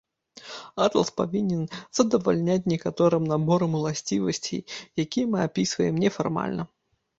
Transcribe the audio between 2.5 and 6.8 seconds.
некаторым наборам уласцівасцей, які мы апісваем нефармальна.